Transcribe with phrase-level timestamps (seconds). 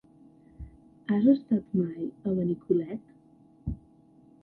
[1.11, 3.81] Has estat mai a Benicolet?